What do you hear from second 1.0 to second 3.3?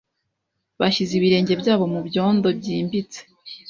ibirenge byabo mu byondo byimbitse